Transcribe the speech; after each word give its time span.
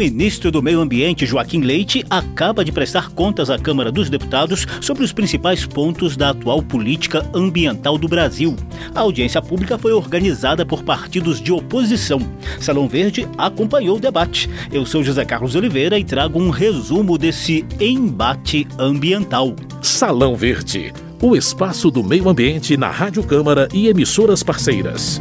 ministro 0.00 0.50
do 0.50 0.62
Meio 0.62 0.80
Ambiente, 0.80 1.26
Joaquim 1.26 1.60
Leite, 1.60 2.02
acaba 2.08 2.64
de 2.64 2.72
prestar 2.72 3.10
contas 3.10 3.50
à 3.50 3.58
Câmara 3.58 3.92
dos 3.92 4.08
Deputados 4.08 4.66
sobre 4.80 5.04
os 5.04 5.12
principais 5.12 5.66
pontos 5.66 6.16
da 6.16 6.30
atual 6.30 6.62
política 6.62 7.28
ambiental 7.34 7.98
do 7.98 8.08
Brasil. 8.08 8.56
A 8.94 9.00
audiência 9.00 9.42
pública 9.42 9.76
foi 9.76 9.92
organizada 9.92 10.64
por 10.64 10.82
partidos 10.82 11.38
de 11.38 11.52
oposição. 11.52 12.18
Salão 12.58 12.88
Verde 12.88 13.28
acompanhou 13.36 13.98
o 13.98 14.00
debate. 14.00 14.48
Eu 14.72 14.86
sou 14.86 15.04
José 15.04 15.22
Carlos 15.22 15.54
Oliveira 15.54 15.98
e 15.98 16.04
trago 16.04 16.40
um 16.40 16.48
resumo 16.48 17.18
desse 17.18 17.66
embate 17.78 18.66
ambiental. 18.78 19.54
Salão 19.82 20.34
Verde, 20.34 20.94
o 21.20 21.36
espaço 21.36 21.90
do 21.90 22.02
meio 22.02 22.26
ambiente 22.26 22.74
na 22.74 22.88
Rádio 22.88 23.22
Câmara 23.22 23.68
e 23.70 23.86
emissoras 23.86 24.42
parceiras. 24.42 25.18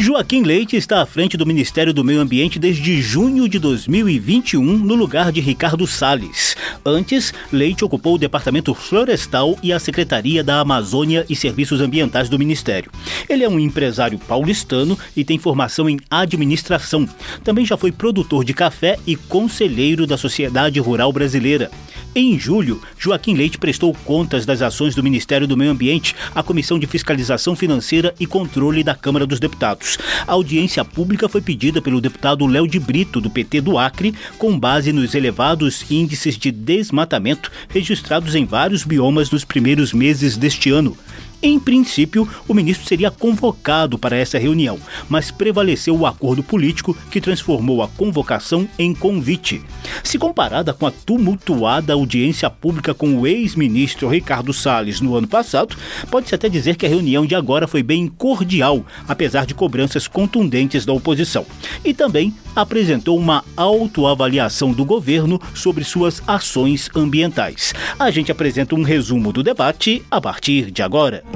Joaquim 0.00 0.42
Leite 0.42 0.76
está 0.76 1.02
à 1.02 1.06
frente 1.06 1.36
do 1.36 1.44
Ministério 1.44 1.92
do 1.92 2.02
Meio 2.02 2.22
Ambiente 2.22 2.58
desde 2.58 3.02
junho 3.02 3.46
de 3.46 3.58
2021, 3.58 4.62
no 4.62 4.94
lugar 4.94 5.30
de 5.30 5.42
Ricardo 5.42 5.86
Salles. 5.86 6.56
Antes, 6.82 7.34
Leite 7.52 7.84
ocupou 7.84 8.14
o 8.14 8.18
Departamento 8.18 8.72
Florestal 8.72 9.58
e 9.62 9.74
a 9.74 9.78
Secretaria 9.78 10.42
da 10.42 10.58
Amazônia 10.60 11.26
e 11.28 11.36
Serviços 11.36 11.82
Ambientais 11.82 12.30
do 12.30 12.38
Ministério. 12.38 12.90
Ele 13.28 13.44
é 13.44 13.48
um 13.48 13.58
empresário 13.58 14.18
paulistano 14.18 14.98
e 15.14 15.22
tem 15.22 15.38
formação 15.38 15.86
em 15.86 15.98
administração. 16.10 17.06
Também 17.44 17.66
já 17.66 17.76
foi 17.76 17.92
produtor 17.92 18.42
de 18.42 18.54
café 18.54 18.98
e 19.06 19.16
conselheiro 19.16 20.06
da 20.06 20.16
Sociedade 20.16 20.80
Rural 20.80 21.12
Brasileira. 21.12 21.70
Em 22.12 22.36
julho, 22.36 22.82
Joaquim 22.98 23.34
Leite 23.34 23.56
prestou 23.56 23.94
contas 24.04 24.44
das 24.44 24.60
ações 24.62 24.96
do 24.96 25.02
Ministério 25.02 25.46
do 25.46 25.56
Meio 25.56 25.70
Ambiente 25.70 26.16
à 26.34 26.42
Comissão 26.42 26.76
de 26.76 26.86
Fiscalização 26.86 27.54
Financeira 27.54 28.12
e 28.18 28.26
Controle 28.26 28.82
da 28.82 28.96
Câmara 28.96 29.24
dos 29.24 29.38
Deputados. 29.38 29.96
A 30.26 30.32
audiência 30.32 30.84
pública 30.84 31.28
foi 31.28 31.40
pedida 31.40 31.80
pelo 31.80 32.00
deputado 32.00 32.44
Léo 32.46 32.66
de 32.66 32.80
Brito, 32.80 33.20
do 33.20 33.30
PT 33.30 33.60
do 33.60 33.78
Acre, 33.78 34.12
com 34.38 34.58
base 34.58 34.92
nos 34.92 35.14
elevados 35.14 35.88
índices 35.88 36.36
de 36.36 36.50
desmatamento 36.50 37.48
registrados 37.68 38.34
em 38.34 38.44
vários 38.44 38.82
biomas 38.82 39.30
nos 39.30 39.44
primeiros 39.44 39.92
meses 39.92 40.36
deste 40.36 40.68
ano. 40.68 40.96
Em 41.42 41.58
princípio, 41.58 42.28
o 42.46 42.52
ministro 42.52 42.86
seria 42.86 43.10
convocado 43.10 43.98
para 43.98 44.14
essa 44.14 44.38
reunião, 44.38 44.78
mas 45.08 45.30
prevaleceu 45.30 45.96
o 45.96 46.04
acordo 46.04 46.42
político 46.42 46.94
que 47.10 47.20
transformou 47.20 47.82
a 47.82 47.88
convocação 47.88 48.68
em 48.78 48.94
convite. 48.94 49.62
Se 50.04 50.18
comparada 50.18 50.74
com 50.74 50.86
a 50.86 50.90
tumultuada 50.90 51.94
audiência 51.94 52.50
pública 52.50 52.92
com 52.92 53.16
o 53.16 53.26
ex-ministro 53.26 54.08
Ricardo 54.08 54.52
Salles 54.52 55.00
no 55.00 55.16
ano 55.16 55.26
passado, 55.26 55.74
pode-se 56.10 56.34
até 56.34 56.46
dizer 56.46 56.76
que 56.76 56.84
a 56.84 56.88
reunião 56.88 57.24
de 57.24 57.34
agora 57.34 57.66
foi 57.66 57.82
bem 57.82 58.06
cordial, 58.06 58.84
apesar 59.08 59.46
de 59.46 59.54
cobranças 59.54 60.06
contundentes 60.06 60.84
da 60.84 60.92
oposição. 60.92 61.46
E 61.82 61.94
também 61.94 62.34
apresentou 62.54 63.16
uma 63.16 63.44
autoavaliação 63.56 64.72
do 64.72 64.84
governo 64.84 65.40
sobre 65.54 65.84
suas 65.84 66.22
ações 66.26 66.90
ambientais. 66.94 67.72
A 67.98 68.10
gente 68.10 68.30
apresenta 68.30 68.74
um 68.74 68.82
resumo 68.82 69.32
do 69.32 69.42
debate 69.42 70.02
a 70.10 70.20
partir 70.20 70.70
de 70.70 70.82
agora. 70.82 71.29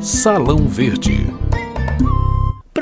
Salão 0.00 0.66
Verde. 0.66 1.26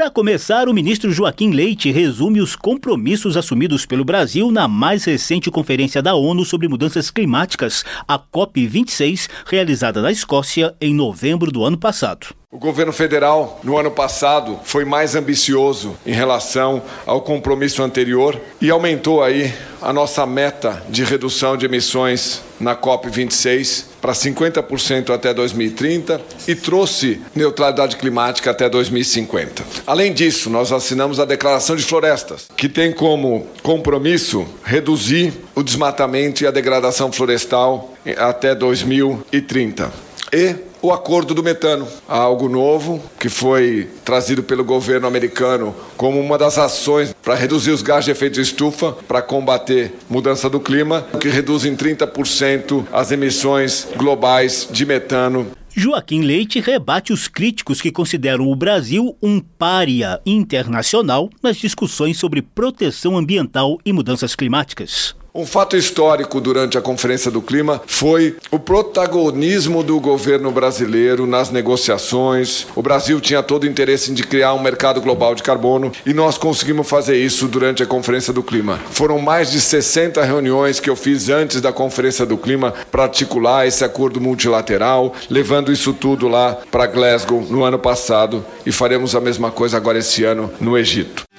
Para 0.01 0.09
começar, 0.09 0.67
o 0.67 0.73
ministro 0.73 1.13
Joaquim 1.13 1.51
Leite 1.51 1.91
resume 1.91 2.41
os 2.41 2.57
compromissos 2.57 3.37
assumidos 3.37 3.85
pelo 3.85 4.03
Brasil 4.03 4.51
na 4.51 4.67
mais 4.67 5.05
recente 5.05 5.51
Conferência 5.51 6.01
da 6.01 6.15
ONU 6.15 6.43
sobre 6.45 6.69
Mudanças 6.69 7.11
Climáticas, 7.11 7.85
a 8.09 8.19
COP26, 8.19 9.29
realizada 9.45 10.01
na 10.01 10.11
Escócia 10.11 10.75
em 10.81 10.95
novembro 10.95 11.53
do 11.53 11.63
ano 11.63 11.77
passado. 11.77 12.29
O 12.51 12.59
governo 12.59 12.95
federal, 12.95 13.61
no 13.63 13.77
ano 13.77 13.91
passado, 13.91 14.59
foi 14.65 14.87
mais 14.87 15.15
ambicioso 15.15 15.95
em 16.07 16.13
relação 16.13 16.83
ao 17.05 17.21
compromisso 17.21 17.83
anterior 17.83 18.41
e 18.59 18.71
aumentou 18.71 19.23
aí 19.23 19.53
a 19.83 19.93
nossa 19.93 20.25
meta 20.25 20.83
de 20.89 21.05
redução 21.05 21.59
de 21.59 21.67
emissões 21.67 22.43
na 22.59 22.75
COP26 22.75 23.90
para 24.01 24.13
50% 24.13 25.11
até 25.11 25.33
2030 25.35 26.21
e 26.49 26.55
trouxe 26.55 27.21
neutralidade 27.35 27.97
climática 27.97 28.51
até 28.51 28.69
2050. 28.69 29.63
Além 29.87 30.13
disso, 30.13 30.49
nós 30.51 30.73
assinamos 30.73 31.21
a 31.21 31.25
Declaração 31.25 31.77
de 31.77 31.83
Florestas, 31.83 32.47
que 32.57 32.69
tem 32.69 32.93
como 32.93 33.47
compromisso 33.63 34.47
reduzir 34.65 35.33
o 35.55 35.63
desmatamento 35.63 36.43
e 36.43 36.47
a 36.47 36.51
degradação 36.51 37.13
florestal 37.13 37.95
até 38.17 38.55
2030. 38.55 39.93
E 40.33 40.70
o 40.83 40.93
acordo 40.93 41.35
do 41.35 41.43
metano, 41.43 41.87
algo 42.09 42.49
novo 42.49 43.03
que 43.19 43.29
foi 43.29 43.89
trazido 44.05 44.43
pelo 44.43 44.65
governo 44.65 45.07
americano 45.07 45.75
como 45.97 46.21
uma 46.21 46.39
das 46.39 46.59
ações 46.59 47.15
para 47.23 47.35
reduzir 47.35 47.71
os 47.71 47.83
gases 47.83 48.07
de 48.07 48.11
efeito 48.11 48.35
de 48.35 48.41
estufa, 48.41 48.93
para 49.07 49.23
combater 49.23 49.93
mudança 50.09 50.49
do 50.49 50.61
clima, 50.61 51.07
que 51.21 51.29
reduz 51.29 51.65
em 51.65 51.77
30% 51.77 52.85
as 52.93 53.11
emissões 53.13 53.89
globais 53.97 54.69
de 54.71 54.87
metano 54.87 55.51
Joaquim 55.73 56.23
Leite 56.23 56.59
rebate 56.59 57.13
os 57.13 57.29
críticos 57.29 57.81
que 57.81 57.93
consideram 57.93 58.49
o 58.49 58.57
Brasil 58.57 59.17
um 59.23 59.41
pária 59.41 60.21
internacional 60.27 61.31
nas 61.41 61.57
discussões 61.57 62.19
sobre 62.19 62.43
proteção 62.43 63.17
ambiental 63.17 63.79
e 63.85 63.93
mudanças 63.93 64.35
climáticas. 64.35 65.15
Um 65.33 65.47
fato 65.47 65.77
histórico 65.77 66.41
durante 66.41 66.77
a 66.77 66.81
Conferência 66.81 67.31
do 67.31 67.41
Clima 67.41 67.81
foi 67.87 68.37
o 68.51 68.59
protagonismo 68.59 69.81
do 69.81 70.01
governo 70.01 70.51
brasileiro 70.51 71.25
nas 71.25 71.51
negociações. 71.51 72.67
O 72.75 72.83
Brasil 72.83 73.21
tinha 73.21 73.41
todo 73.41 73.63
o 73.63 73.67
interesse 73.67 74.13
de 74.13 74.25
criar 74.25 74.55
um 74.55 74.63
mercado 74.63 75.01
global 75.01 75.37
de 75.37 75.45
carbono 75.45 75.93
e 76.05 76.13
nós 76.13 76.37
conseguimos 76.37 76.89
fazer 76.89 77.17
isso 77.17 77.47
durante 77.47 77.81
a 77.81 77.87
Conferência 77.87 78.33
do 78.33 78.43
Clima. 78.43 78.81
Foram 78.91 79.21
mais 79.21 79.53
de 79.53 79.61
60 79.61 80.21
reuniões 80.25 80.81
que 80.81 80.91
eu 80.91 80.97
fiz 80.97 81.29
antes 81.29 81.61
da 81.61 81.73
Conferência 81.73 82.27
do 82.27 82.37
Clima 82.37 82.75
para 82.91 83.05
articular 83.05 83.69
esse 83.69 83.85
acordo 83.85 84.21
multilateral, 84.21 85.15
levando 85.31 85.71
isso 85.71 85.93
tudo 85.93 86.27
lá 86.27 86.59
para 86.73 86.87
Glasgow 86.87 87.41
no 87.49 87.63
ano 87.63 87.79
passado 87.79 88.45
e 88.67 88.73
faremos 88.73 89.15
a 89.15 89.21
mesma 89.21 89.53
coisa 89.53 89.77
agora 89.77 89.99
esse 89.99 90.25
ano 90.25 90.51
no 90.61 90.77
Egito. 90.77 91.30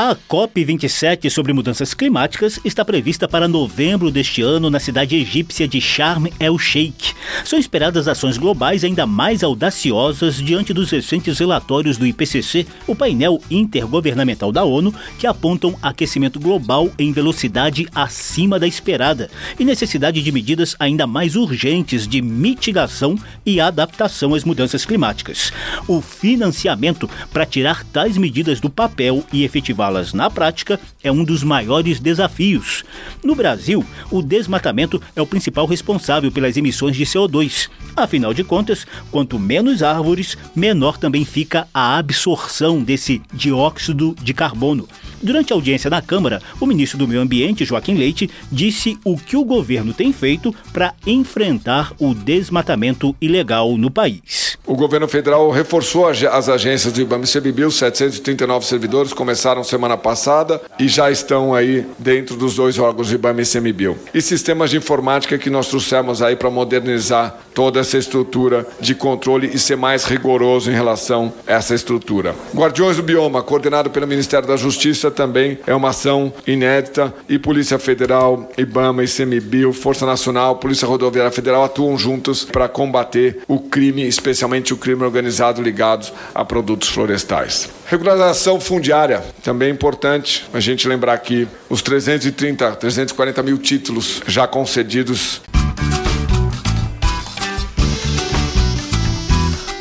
A 0.00 0.14
COP27 0.14 1.28
sobre 1.28 1.52
mudanças 1.52 1.92
climáticas 1.92 2.60
está 2.64 2.84
prevista 2.84 3.26
para 3.26 3.48
novembro 3.48 4.12
deste 4.12 4.40
ano 4.42 4.70
na 4.70 4.78
cidade 4.78 5.16
egípcia 5.16 5.66
de 5.66 5.80
Sharm 5.80 6.26
el-Sheikh. 6.38 7.14
São 7.44 7.58
esperadas 7.58 8.06
ações 8.06 8.38
globais 8.38 8.84
ainda 8.84 9.08
mais 9.08 9.42
audaciosas 9.42 10.36
diante 10.36 10.72
dos 10.72 10.92
recentes 10.92 11.40
relatórios 11.40 11.96
do 11.96 12.06
IPCC, 12.06 12.64
o 12.86 12.94
painel 12.94 13.40
intergovernamental 13.50 14.52
da 14.52 14.62
ONU, 14.62 14.94
que 15.18 15.26
apontam 15.26 15.76
aquecimento 15.82 16.38
global 16.38 16.88
em 16.96 17.10
velocidade 17.10 17.88
acima 17.92 18.56
da 18.56 18.68
esperada 18.68 19.28
e 19.58 19.64
necessidade 19.64 20.22
de 20.22 20.30
medidas 20.30 20.76
ainda 20.78 21.08
mais 21.08 21.34
urgentes 21.34 22.06
de 22.06 22.22
mitigação 22.22 23.16
e 23.44 23.60
adaptação 23.60 24.32
às 24.32 24.44
mudanças 24.44 24.86
climáticas. 24.86 25.52
O 25.88 26.00
financiamento 26.00 27.10
para 27.32 27.44
tirar 27.44 27.82
tais 27.82 28.16
medidas 28.16 28.60
do 28.60 28.70
papel 28.70 29.24
e 29.32 29.42
efetivar 29.42 29.87
las 29.90 30.12
na 30.12 30.30
prática 30.30 30.78
é 31.02 31.10
um 31.10 31.24
dos 31.24 31.42
maiores 31.42 32.00
desafios. 32.00 32.84
No 33.22 33.34
Brasil, 33.34 33.84
o 34.10 34.22
desmatamento 34.22 35.00
é 35.14 35.22
o 35.22 35.26
principal 35.26 35.66
responsável 35.66 36.30
pelas 36.30 36.56
emissões 36.56 36.96
de 36.96 37.04
CO2. 37.04 37.68
Afinal 37.96 38.32
de 38.32 38.44
contas, 38.44 38.86
quanto 39.10 39.38
menos 39.38 39.82
árvores, 39.82 40.36
menor 40.54 40.98
também 40.98 41.24
fica 41.24 41.66
a 41.72 41.98
absorção 41.98 42.82
desse 42.82 43.20
dióxido 43.32 44.14
de 44.22 44.32
carbono. 44.32 44.88
Durante 45.20 45.52
a 45.52 45.56
audiência 45.56 45.90
na 45.90 46.00
Câmara, 46.00 46.40
o 46.60 46.66
ministro 46.66 46.98
do 46.98 47.08
Meio 47.08 47.20
Ambiente, 47.20 47.64
Joaquim 47.64 47.94
Leite, 47.94 48.30
disse 48.52 48.96
o 49.04 49.16
que 49.16 49.36
o 49.36 49.44
governo 49.44 49.92
tem 49.92 50.12
feito 50.12 50.54
para 50.72 50.94
enfrentar 51.06 51.92
o 51.98 52.14
desmatamento 52.14 53.14
ilegal 53.20 53.76
no 53.76 53.90
país. 53.90 54.47
O 54.68 54.76
governo 54.76 55.08
federal 55.08 55.48
reforçou 55.50 56.06
as 56.06 56.46
agências 56.46 56.92
do 56.92 57.00
IBAMA 57.00 57.24
e 57.24 57.26
CBBio, 57.26 57.70
739 57.70 58.66
servidores 58.66 59.14
começaram 59.14 59.64
semana 59.64 59.96
passada 59.96 60.60
e 60.78 60.86
já 60.88 61.10
estão 61.10 61.54
aí 61.54 61.86
dentro 61.98 62.36
dos 62.36 62.56
dois 62.56 62.78
órgãos 62.78 63.08
do 63.08 63.14
IBAMA 63.14 63.40
e 63.40 63.46
CMBio. 63.46 63.96
E 64.12 64.20
sistemas 64.20 64.68
de 64.68 64.76
informática 64.76 65.38
que 65.38 65.48
nós 65.48 65.68
trouxemos 65.68 66.20
aí 66.20 66.36
para 66.36 66.50
modernizar 66.50 67.38
toda 67.54 67.80
essa 67.80 67.96
estrutura 67.96 68.66
de 68.78 68.94
controle 68.94 69.50
e 69.54 69.58
ser 69.58 69.74
mais 69.74 70.04
rigoroso 70.04 70.70
em 70.70 70.74
relação 70.74 71.32
a 71.46 71.54
essa 71.54 71.74
estrutura. 71.74 72.36
Guardiões 72.54 72.98
do 72.98 73.02
Bioma, 73.02 73.42
coordenado 73.42 73.88
pelo 73.88 74.06
Ministério 74.06 74.46
da 74.46 74.56
Justiça, 74.58 75.10
também 75.10 75.58
é 75.66 75.74
uma 75.74 75.88
ação 75.88 76.30
inédita 76.46 77.12
e 77.26 77.38
Polícia 77.38 77.78
Federal, 77.78 78.50
IBAMA, 78.58 79.02
ICMBio, 79.02 79.72
Força 79.72 80.04
Nacional, 80.04 80.56
Polícia 80.56 80.86
Rodoviária 80.86 81.32
Federal 81.32 81.64
atuam 81.64 81.96
juntos 81.96 82.44
para 82.44 82.68
combater 82.68 83.38
o 83.48 83.58
crime, 83.58 84.06
especialmente 84.06 84.57
especialmente 84.58 84.74
o 84.74 84.76
crime 84.76 85.02
organizado 85.02 85.62
ligado 85.62 86.12
a 86.34 86.44
produtos 86.44 86.88
florestais. 86.88 87.68
Regularização 87.86 88.60
fundiária, 88.60 89.22
também 89.42 89.68
é 89.68 89.72
importante 89.72 90.46
a 90.52 90.60
gente 90.60 90.88
lembrar 90.88 91.14
aqui 91.14 91.48
os 91.68 91.82
330, 91.82 92.72
340 92.76 93.42
mil 93.42 93.58
títulos 93.58 94.22
já 94.26 94.46
concedidos 94.46 95.40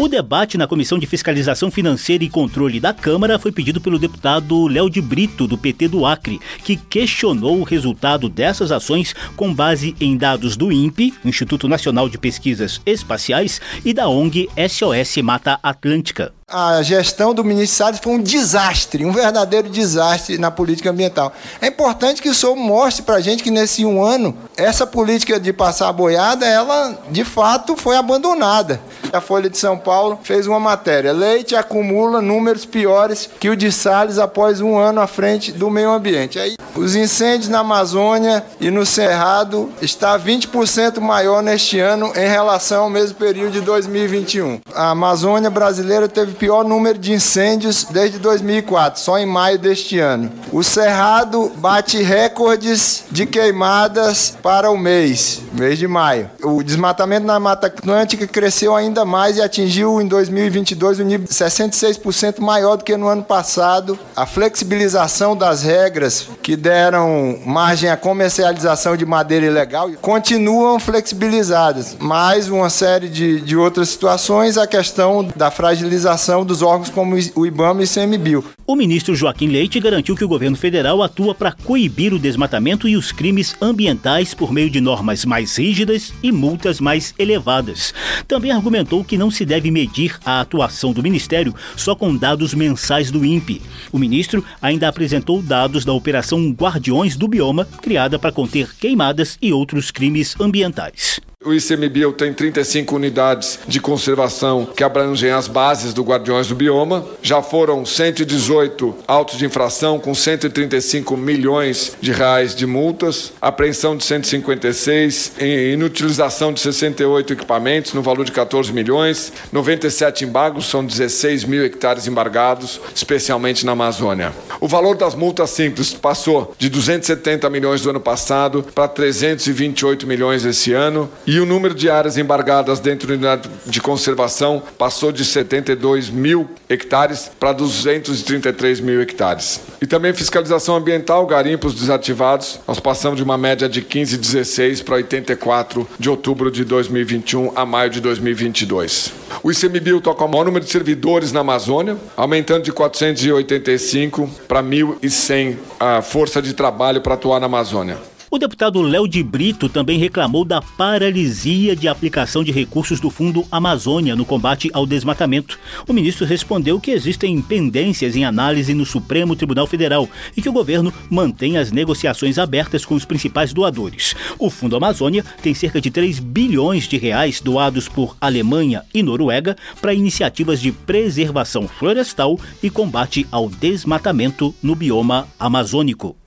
O 0.08 0.10
debate 0.10 0.58
na 0.58 0.66
Comissão 0.66 0.98
de 0.98 1.06
Fiscalização 1.06 1.70
Financeira 1.70 2.24
e 2.24 2.30
Controle 2.30 2.80
da 2.80 2.94
Câmara 2.94 3.38
foi 3.38 3.52
pedido 3.52 3.82
pelo 3.82 4.00
deputado 4.00 4.66
Léo 4.66 4.90
de 4.90 5.02
Brito, 5.02 5.46
do 5.46 5.58
PT 5.58 5.90
do 5.90 6.06
Acre, 6.06 6.40
que 6.64 6.78
questionou 6.78 7.60
o 7.60 7.64
resultado 7.64 8.30
dessas 8.30 8.72
ações 8.72 9.14
com 9.36 9.54
base 9.54 9.98
em 10.00 10.16
dados 10.16 10.56
do 10.56 10.72
INPE, 10.72 11.14
Instituto 11.26 11.68
Nacional 11.68 12.08
de 12.08 12.18
Pesquisas 12.18 12.80
Espaciais, 12.86 13.60
e 13.84 13.94
da 13.94 14.08
ONG 14.08 14.48
SOS 14.70 15.18
Mata 15.18 15.60
Atlântica 15.62 16.34
a 16.50 16.82
gestão 16.82 17.34
do 17.34 17.44
ministro 17.44 17.76
Salles 17.76 18.00
foi 18.02 18.14
um 18.14 18.22
desastre, 18.22 19.06
um 19.06 19.12
verdadeiro 19.12 19.68
desastre 19.68 20.38
na 20.38 20.50
política 20.50 20.90
ambiental. 20.90 21.34
É 21.60 21.68
importante 21.68 22.22
que 22.22 22.30
o 22.30 22.34
senhor 22.34 22.56
mostre 22.56 23.04
para 23.04 23.16
a 23.16 23.20
gente 23.20 23.44
que 23.44 23.52
nesse 23.52 23.86
um 23.86 24.02
ano, 24.02 24.34
essa 24.56 24.88
política 24.88 25.42
de 25.42 25.52
passar 25.52 25.90
a 25.90 25.94
boiada, 25.94 26.46
ela 26.46 26.98
de 27.12 27.26
fato 27.26 27.76
foi 27.76 27.98
abandonada. 27.98 28.80
A 29.12 29.20
Folha 29.20 29.50
de 29.50 29.58
São 29.58 29.78
Paulo 29.78 30.20
fez 30.24 30.48
uma 30.48 30.58
matéria, 30.60 31.12
Leite 31.12 31.54
acumula 31.54 32.22
números 32.22 32.66
piores 32.66 33.30
que 33.42 33.50
o 33.50 33.56
de 33.56 33.70
Salles 33.70 34.18
após 34.18 34.62
um 34.62 34.78
ano 34.78 35.02
à 35.02 35.08
frente 35.08 35.52
do 35.52 35.70
meio 35.70 35.92
ambiente. 35.92 36.40
Aí, 36.40 36.56
os 36.78 36.96
incêndios 36.96 37.50
na 37.50 37.60
Amazônia 37.60 38.44
e 38.60 38.70
no 38.70 38.86
Cerrado 38.86 39.70
está 39.82 40.18
20% 40.18 41.00
maior 41.00 41.42
neste 41.42 41.80
ano 41.80 42.12
em 42.16 42.28
relação 42.28 42.84
ao 42.84 42.90
mesmo 42.90 43.16
período 43.16 43.54
de 43.54 43.62
2021. 43.62 44.60
A 44.74 44.92
Amazônia 44.92 45.50
brasileira 45.50 46.08
teve 46.08 46.34
pior 46.34 46.64
número 46.64 46.98
de 46.98 47.14
incêndios 47.14 47.86
desde 47.90 48.20
2004, 48.20 49.02
só 49.02 49.18
em 49.18 49.26
maio 49.26 49.58
deste 49.58 50.00
ano. 50.00 50.32
O 50.52 50.64
Cerrado 50.64 51.52
bate 51.58 52.02
recordes 52.02 53.06
de 53.12 53.26
queimadas 53.26 54.38
para 54.42 54.70
o 54.70 54.78
mês, 54.78 55.42
mês 55.54 55.80
de 55.80 55.88
maio. 55.88 56.30
O 56.44 56.62
desmatamento 56.62 57.26
na 57.26 57.40
Mata 57.40 57.68
Atlântica 57.68 58.28
cresceu 58.28 58.76
ainda 58.76 59.04
mais 59.04 59.38
e 59.38 59.42
atingiu 59.42 60.00
em 60.02 60.08
2022 60.08 61.00
um 61.00 61.04
nível 61.04 61.28
66% 61.28 62.40
maior 62.40 62.78
do 62.78 62.84
que 62.84 62.96
no 62.96 63.08
ano 63.08 63.24
passado. 63.24 63.98
A 64.16 64.26
flexibilização 64.26 65.36
das 65.36 65.64
regras 65.64 66.28
que 66.44 66.56
deram 66.68 67.40
margem 67.46 67.90
à 67.90 67.96
comercialização 67.96 68.98
de 68.98 69.06
madeira 69.06 69.46
ilegal 69.46 69.90
continuam 70.02 70.78
flexibilizadas. 70.82 71.96
Mais 71.98 72.50
uma 72.50 72.70
série 72.70 73.08
de, 73.08 73.40
de 73.40 73.56
outras 73.56 73.88
situações, 73.88 74.58
a 74.58 74.68
questão 74.68 75.26
da 75.34 75.50
fragilização 75.50 76.44
dos 76.44 76.62
órgãos 76.62 76.90
como 76.90 77.16
o 77.36 77.46
IBAMA 77.46 77.84
e 77.84 77.86
o 77.86 77.88
ICMBio. 77.88 78.44
O 78.70 78.76
ministro 78.76 79.16
Joaquim 79.16 79.48
Leite 79.48 79.80
garantiu 79.80 80.14
que 80.14 80.26
o 80.26 80.28
governo 80.28 80.58
federal 80.58 81.02
atua 81.02 81.34
para 81.34 81.54
coibir 81.54 82.14
o 82.14 82.20
desmatamento 82.20 82.86
e 82.86 82.98
os 82.98 83.14
crimes 83.14 83.56
ambientais 83.62 84.34
por 84.34 84.52
meio 84.52 84.70
de 84.70 84.82
normas 84.82 85.24
mais 85.24 85.56
rígidas 85.58 86.14
e 86.22 86.34
multas 86.34 86.82
mais 86.82 87.14
elevadas. 87.18 87.94
Também 88.28 88.52
argumentou 88.52 89.06
que 89.06 89.18
não 89.18 89.32
se 89.32 89.46
deve 89.46 89.72
medir 89.72 90.20
a 90.26 90.42
atuação 90.42 90.92
do 90.92 91.02
ministério 91.02 91.56
só 91.78 91.96
com 91.96 92.14
dados 92.14 92.54
mensais 92.54 93.10
do 93.10 93.24
INPE. 93.24 93.62
O 93.90 93.98
ministro 93.98 94.44
ainda 94.62 94.90
apresentou 94.90 95.42
dados 95.42 95.86
da 95.86 95.94
Operação 95.94 96.52
Guardiões 96.58 97.16
do 97.16 97.28
Bioma, 97.28 97.66
criada 97.66 98.18
para 98.18 98.32
conter 98.32 98.76
queimadas 98.76 99.38
e 99.40 99.54
outros 99.54 99.92
crimes 99.92 100.36
ambientais. 100.40 101.22
O 101.48 101.54
ICMBio 101.54 102.12
tem 102.12 102.34
35 102.34 102.94
unidades 102.94 103.60
de 103.66 103.80
conservação 103.80 104.66
que 104.66 104.84
abrangem 104.84 105.32
as 105.32 105.48
bases 105.48 105.94
do 105.94 106.04
Guardiões 106.04 106.48
do 106.48 106.56
Bioma. 106.56 107.06
Já 107.22 107.42
foram 107.42 107.86
118 107.86 108.94
autos 109.08 109.38
de 109.38 109.46
infração 109.46 109.98
com 109.98 110.14
135 110.14 111.16
milhões 111.16 111.96
de 112.02 112.12
reais 112.12 112.54
de 112.54 112.66
multas, 112.66 113.32
apreensão 113.42 113.96
de 113.96 114.04
156, 114.04 115.36
inutilização 115.72 116.52
de 116.52 116.60
68 116.60 117.32
equipamentos 117.32 117.94
no 117.94 118.02
valor 118.02 118.26
de 118.26 118.34
14 118.34 118.74
milhões, 118.74 119.32
97 119.50 120.26
embargos, 120.26 120.66
são 120.66 120.86
16 120.86 121.46
mil 121.46 121.64
hectares 121.64 122.08
embargados, 122.08 122.82
especialmente 122.94 123.66
na 123.66 123.72
Amazônia. 123.72 124.34
O 124.60 124.68
valor 124.68 124.98
das 124.98 125.16
multas 125.16 125.52
simples 125.52 125.94
passou 125.94 126.54
de 126.60 126.68
270 126.68 127.50
milhões 127.50 127.84
do 127.84 127.90
ano 127.90 128.02
passado 128.02 128.66
para 128.76 128.90
328 128.90 130.06
milhões 130.06 130.44
esse 130.44 130.74
ano 130.74 131.10
e 131.26 131.37
o 131.40 131.46
número 131.46 131.74
de 131.74 131.90
áreas 131.90 132.18
embargadas 132.18 132.80
dentro 132.80 133.08
da 133.08 133.14
unidade 133.14 133.50
de 133.66 133.82
conservação 133.82 134.62
passou 134.78 135.12
de 135.12 135.26
72 135.26 136.10
mil 136.10 136.50
hectares 136.70 137.32
para 137.40 137.54
233 137.54 138.80
mil 138.80 139.02
hectares. 139.02 139.62
E 139.82 139.86
também 139.86 140.14
fiscalização 140.14 140.76
ambiental, 140.76 141.26
garimpos 141.26 141.74
desativados, 141.74 142.60
nós 142.68 142.80
passamos 142.80 143.18
de 143.18 143.24
uma 143.24 143.38
média 143.38 143.68
de 143.68 143.82
15, 143.82 144.18
16 144.18 144.82
para 144.82 144.96
84 144.96 145.88
de 146.00 146.10
outubro 146.10 146.52
de 146.52 146.64
2021 146.64 147.52
a 147.56 147.66
maio 147.66 147.90
de 147.90 148.02
2022. 148.02 149.14
O 149.44 149.52
ICMBio 149.52 150.02
toca 150.02 150.26
o 150.26 150.28
maior 150.28 150.46
número 150.46 150.66
de 150.66 150.72
servidores 150.72 151.32
na 151.32 151.42
Amazônia, 151.42 151.98
aumentando 152.16 152.64
de 152.64 152.72
485 152.72 154.30
para 154.48 154.64
1.100 154.64 155.58
a 155.80 156.02
força 156.02 156.42
de 156.42 156.54
trabalho 156.54 157.02
para 157.02 157.14
atuar 157.14 157.40
na 157.40 157.46
Amazônia. 157.46 157.98
O 158.30 158.38
deputado 158.38 158.82
Léo 158.82 159.08
de 159.08 159.24
Brito 159.24 159.70
também 159.70 159.98
reclamou 159.98 160.44
da 160.44 160.62
paralisia 160.62 161.74
de 161.74 161.88
aplicação 161.88 162.44
de 162.44 162.52
recursos 162.52 163.00
do 163.00 163.10
Fundo 163.10 163.46
Amazônia 163.50 164.18
no 164.18 164.26
combate 164.26 164.70
ao 164.74 164.86
desmatamento. 164.86 165.58
O 165.88 165.94
ministro 165.94 166.26
respondeu 166.26 166.78
que 166.78 166.92
existem 166.92 167.42
pendências 167.42 168.18
em 168.18 168.26
análise 168.26 168.74
no 168.74 168.86
Supremo 168.86 169.34
Tribunal 169.34 169.66
Federal 169.66 170.10
e 170.36 170.42
que 170.42 170.50
o 170.50 170.52
governo 170.52 170.94
mantém 171.10 171.58
as 171.58 171.72
negociações 171.72 172.38
abertas 172.38 172.84
com 172.84 172.96
os 172.96 173.06
principais 173.06 173.54
doadores. 173.54 174.14
O 174.38 174.50
Fundo 174.50 174.76
Amazônia 174.76 175.24
tem 175.42 175.54
cerca 175.54 175.80
de 175.80 175.90
3 175.90 176.20
bilhões 176.20 176.86
de 176.86 176.98
reais 176.98 177.40
doados 177.40 177.88
por 177.88 178.18
Alemanha 178.20 178.84
e 178.94 179.02
Noruega 179.02 179.56
para 179.80 179.94
iniciativas 179.94 180.60
de 180.60 180.74
preservação 180.74 181.66
florestal 181.66 182.38
e 182.62 182.70
combate 182.70 183.26
ao 183.32 183.48
desmatamento 183.48 184.54
no 184.62 184.76
bioma 184.76 185.30
amazônico. 185.40 186.18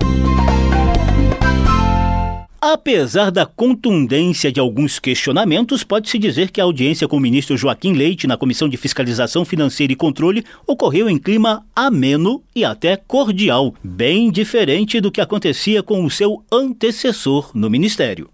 Apesar 2.62 3.31
da 3.31 3.47
contundência 3.47 4.53
de 4.53 4.61
alguns 4.61 4.99
questionamentos, 4.99 5.83
pode-se 5.83 6.19
dizer 6.19 6.51
que 6.51 6.61
a 6.61 6.65
audiência 6.65 7.09
com 7.09 7.17
o 7.17 7.21
ministro 7.21 7.57
Joaquim 7.57 7.95
Leite 7.95 8.27
na 8.27 8.37
Comissão 8.37 8.69
de 8.69 8.77
Fiscalização 8.77 9.47
Financeira 9.47 9.95
e 9.95 9.97
Controle 9.97 10.45
ocorreu 10.67 11.09
em 11.09 11.17
clima 11.17 11.65
ameno 11.75 12.43
e 12.55 12.62
até 12.62 12.99
cordial, 12.99 13.75
bem 13.83 14.31
diferente 14.31 15.01
do 15.01 15.11
que 15.11 15.23
acontecia 15.23 15.83
com 15.83 16.05
o 16.05 16.11
seu 16.11 16.45
antecessor 16.53 17.50
no 17.55 17.71
ministério. 17.71 18.29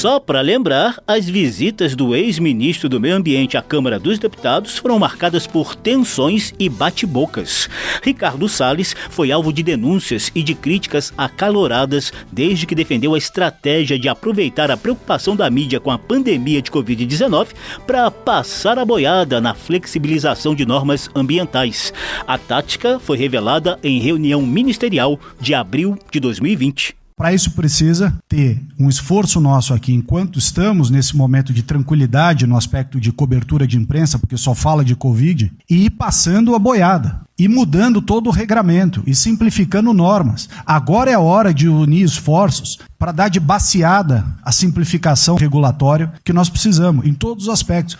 Só 0.00 0.18
para 0.18 0.40
lembrar, 0.40 0.98
as 1.06 1.28
visitas 1.28 1.94
do 1.94 2.16
ex-ministro 2.16 2.88
do 2.88 2.98
Meio 2.98 3.16
Ambiente 3.16 3.58
à 3.58 3.60
Câmara 3.60 3.98
dos 3.98 4.18
Deputados 4.18 4.78
foram 4.78 4.98
marcadas 4.98 5.46
por 5.46 5.76
tensões 5.76 6.54
e 6.58 6.70
bate-bocas. 6.70 7.68
Ricardo 8.02 8.48
Salles 8.48 8.96
foi 9.10 9.30
alvo 9.30 9.52
de 9.52 9.62
denúncias 9.62 10.32
e 10.34 10.42
de 10.42 10.54
críticas 10.54 11.12
acaloradas 11.18 12.14
desde 12.32 12.64
que 12.64 12.74
defendeu 12.74 13.12
a 13.12 13.18
estratégia 13.18 13.98
de 13.98 14.08
aproveitar 14.08 14.70
a 14.70 14.76
preocupação 14.78 15.36
da 15.36 15.50
mídia 15.50 15.78
com 15.78 15.90
a 15.90 15.98
pandemia 15.98 16.62
de 16.62 16.70
Covid-19 16.70 17.48
para 17.86 18.10
passar 18.10 18.78
a 18.78 18.86
boiada 18.86 19.38
na 19.38 19.52
flexibilização 19.52 20.54
de 20.54 20.64
normas 20.64 21.10
ambientais. 21.14 21.92
A 22.26 22.38
tática 22.38 22.98
foi 22.98 23.18
revelada 23.18 23.78
em 23.84 24.00
reunião 24.00 24.40
ministerial 24.40 25.20
de 25.38 25.52
abril 25.52 25.98
de 26.10 26.18
2020. 26.18 26.99
Para 27.20 27.34
isso 27.34 27.50
precisa 27.50 28.14
ter 28.26 28.62
um 28.78 28.88
esforço 28.88 29.42
nosso 29.42 29.74
aqui, 29.74 29.92
enquanto 29.92 30.38
estamos 30.38 30.88
nesse 30.88 31.14
momento 31.14 31.52
de 31.52 31.62
tranquilidade 31.62 32.46
no 32.46 32.56
aspecto 32.56 32.98
de 32.98 33.12
cobertura 33.12 33.66
de 33.66 33.76
imprensa, 33.76 34.18
porque 34.18 34.38
só 34.38 34.54
fala 34.54 34.82
de 34.82 34.96
Covid, 34.96 35.52
e 35.68 35.84
ir 35.84 35.90
passando 35.90 36.54
a 36.54 36.58
boiada, 36.58 37.20
e 37.38 37.46
mudando 37.46 38.00
todo 38.00 38.28
o 38.28 38.32
regramento 38.32 39.02
e 39.06 39.14
simplificando 39.14 39.92
normas. 39.92 40.48
Agora 40.64 41.10
é 41.10 41.14
a 41.14 41.20
hora 41.20 41.52
de 41.52 41.68
unir 41.68 42.06
esforços 42.06 42.78
para 42.98 43.12
dar 43.12 43.28
de 43.28 43.38
baseada 43.38 44.24
a 44.42 44.50
simplificação 44.50 45.36
regulatória 45.36 46.10
que 46.24 46.32
nós 46.32 46.48
precisamos, 46.48 47.04
em 47.04 47.12
todos 47.12 47.48
os 47.48 47.52
aspectos. 47.52 47.98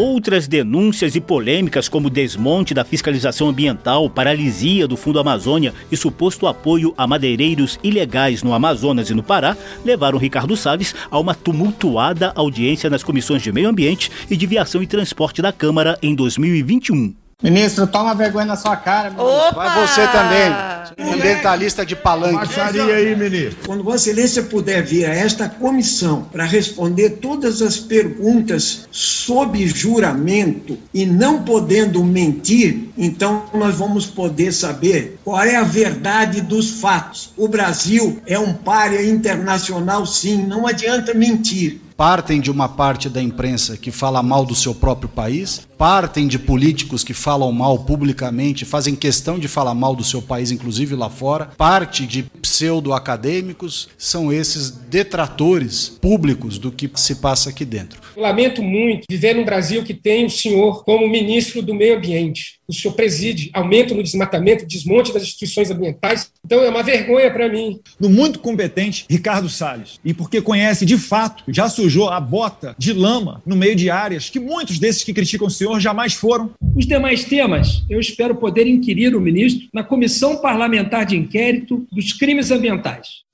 Outras 0.00 0.48
denúncias 0.48 1.14
e 1.14 1.20
polêmicas, 1.20 1.86
como 1.86 2.08
desmonte 2.08 2.72
da 2.72 2.86
fiscalização 2.86 3.50
ambiental, 3.50 4.08
paralisia 4.08 4.88
do 4.88 4.96
Fundo 4.96 5.20
Amazônia 5.20 5.74
e 5.92 5.96
suposto 5.96 6.46
apoio 6.46 6.94
a 6.96 7.06
madeireiros 7.06 7.78
ilegais 7.84 8.42
no 8.42 8.54
Amazonas 8.54 9.10
e 9.10 9.14
no 9.14 9.22
Pará, 9.22 9.54
levaram 9.84 10.16
Ricardo 10.16 10.56
Salles 10.56 10.94
a 11.10 11.18
uma 11.18 11.34
tumultuada 11.34 12.32
audiência 12.34 12.88
nas 12.88 13.02
comissões 13.02 13.42
de 13.42 13.52
Meio 13.52 13.68
Ambiente 13.68 14.10
e 14.30 14.38
de 14.38 14.46
Viação 14.46 14.82
e 14.82 14.86
Transporte 14.86 15.42
da 15.42 15.52
Câmara 15.52 15.98
em 16.00 16.14
2021. 16.14 17.19
Ministro, 17.42 17.86
toma 17.86 18.14
vergonha 18.14 18.44
na 18.44 18.56
sua 18.56 18.76
cara. 18.76 19.12
Opa! 19.16 19.52
Vai 19.54 19.86
você 19.86 20.06
também. 20.08 21.14
Ambientalista 21.14 21.86
de 21.86 21.96
palanque. 21.96 22.34
Baixaria 22.34 22.94
aí, 22.94 23.16
ministro. 23.16 23.64
Quando 23.66 23.82
Vossa 23.82 24.10
Excelência 24.10 24.42
puder 24.42 24.82
vir 24.82 25.06
a 25.06 25.14
esta 25.14 25.48
comissão 25.48 26.24
para 26.30 26.44
responder 26.44 27.18
todas 27.22 27.62
as 27.62 27.78
perguntas 27.78 28.86
sob 28.90 29.66
juramento 29.66 30.78
e 30.92 31.06
não 31.06 31.42
podendo 31.42 32.04
mentir, 32.04 32.90
então 32.98 33.44
nós 33.54 33.74
vamos 33.76 34.06
poder 34.06 34.52
saber 34.52 35.18
qual 35.24 35.42
é 35.42 35.56
a 35.56 35.62
verdade 35.62 36.42
dos 36.42 36.80
fatos. 36.80 37.32
O 37.38 37.48
Brasil 37.48 38.20
é 38.26 38.38
um 38.38 38.52
párea 38.52 39.02
internacional, 39.02 40.04
sim, 40.04 40.46
não 40.46 40.66
adianta 40.66 41.14
mentir 41.14 41.80
partem 42.00 42.40
de 42.40 42.50
uma 42.50 42.66
parte 42.66 43.10
da 43.10 43.22
imprensa 43.22 43.76
que 43.76 43.90
fala 43.90 44.22
mal 44.22 44.46
do 44.46 44.54
seu 44.54 44.74
próprio 44.74 45.06
país, 45.06 45.68
partem 45.76 46.26
de 46.26 46.38
políticos 46.38 47.04
que 47.04 47.12
falam 47.12 47.52
mal 47.52 47.80
publicamente, 47.80 48.64
fazem 48.64 48.96
questão 48.96 49.38
de 49.38 49.46
falar 49.46 49.74
mal 49.74 49.94
do 49.94 50.02
seu 50.02 50.22
país, 50.22 50.50
inclusive 50.50 50.94
lá 50.94 51.10
fora, 51.10 51.50
parte 51.58 52.06
de 52.06 52.22
pseudo-acadêmicos, 52.22 53.90
são 53.98 54.32
esses 54.32 54.70
detratores 54.70 55.90
públicos 55.90 56.56
do 56.56 56.72
que 56.72 56.90
se 56.94 57.16
passa 57.16 57.50
aqui 57.50 57.66
dentro. 57.66 58.00
Lamento 58.16 58.62
muito 58.62 59.04
viver 59.10 59.34
num 59.34 59.44
Brasil 59.44 59.84
que 59.84 59.92
tem 59.92 60.24
o 60.24 60.30
senhor 60.30 60.82
como 60.84 61.06
ministro 61.06 61.60
do 61.60 61.74
Meio 61.74 61.98
Ambiente 61.98 62.59
o 62.70 62.72
senhor 62.72 62.94
preside 62.94 63.50
aumento 63.52 63.94
no 63.94 64.02
desmatamento, 64.02 64.66
desmonte 64.66 65.12
das 65.12 65.22
instituições 65.22 65.70
ambientais. 65.70 66.30
Então 66.44 66.62
é 66.62 66.68
uma 66.68 66.82
vergonha 66.82 67.30
para 67.30 67.48
mim. 67.48 67.80
Do 67.98 68.08
muito 68.08 68.38
competente 68.38 69.04
Ricardo 69.08 69.48
Salles. 69.48 69.98
E 70.04 70.14
porque 70.14 70.40
conhece 70.40 70.86
de 70.86 70.96
fato, 70.96 71.44
já 71.48 71.68
sujou 71.68 72.08
a 72.08 72.20
bota 72.20 72.74
de 72.78 72.92
lama 72.92 73.42
no 73.44 73.56
meio 73.56 73.76
de 73.76 73.90
áreas 73.90 74.30
que 74.30 74.40
muitos 74.40 74.78
desses 74.78 75.04
que 75.04 75.12
criticam 75.12 75.48
o 75.48 75.50
senhor 75.50 75.80
jamais 75.80 76.14
foram. 76.14 76.50
Os 76.74 76.86
demais 76.86 77.24
temas, 77.24 77.84
eu 77.88 78.00
espero 78.00 78.34
poder 78.36 78.66
inquirir 78.66 79.14
o 79.14 79.20
ministro 79.20 79.68
na 79.74 79.82
comissão 79.82 80.36
parlamentar 80.40 81.04
de 81.04 81.16
inquérito 81.16 81.86
dos 81.92 82.12
crimes 82.12 82.50
ambientais. 82.50 83.28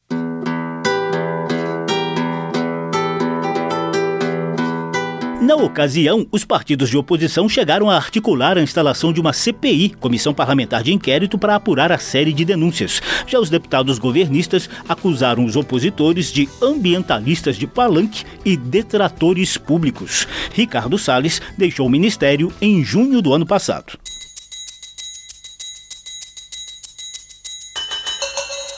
Na 5.47 5.55
ocasião, 5.55 6.27
os 6.33 6.45
partidos 6.45 6.91
de 6.91 6.97
oposição 6.97 7.49
chegaram 7.49 7.89
a 7.89 7.95
articular 7.95 8.59
a 8.59 8.63
instalação 8.63 9.13
de 9.13 9.21
uma 9.21 9.33
CPI, 9.33 9.91
Comissão 9.91 10.35
Parlamentar 10.35 10.83
de 10.83 10.93
Inquérito, 10.93 11.39
para 11.39 11.55
apurar 11.55 11.93
a 11.93 11.99
série 11.99 12.33
de 12.33 12.45
denúncias. 12.45 13.01
Já 13.29 13.39
os 13.39 13.49
deputados 13.49 14.01
governistas 14.01 14.69
acusaram 14.89 15.45
os 15.45 15.55
opositores 15.55 16.33
de 16.33 16.49
ambientalistas 16.61 17.55
de 17.55 17.65
palanque 17.65 18.25
e 18.45 18.57
detratores 18.57 19.57
públicos. 19.57 20.27
Ricardo 20.53 20.99
Salles 20.99 21.41
deixou 21.57 21.87
o 21.87 21.91
ministério 21.91 22.53
em 22.61 22.83
junho 22.83 23.23
do 23.23 23.33
ano 23.33 23.47
passado. 23.47 23.97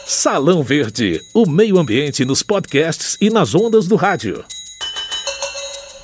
Salão 0.04 0.62
Verde, 0.62 1.22
o 1.32 1.48
meio 1.48 1.78
ambiente 1.78 2.26
nos 2.26 2.42
podcasts 2.42 3.16
e 3.22 3.30
nas 3.30 3.54
ondas 3.54 3.86
do 3.86 3.96
rádio. 3.96 4.44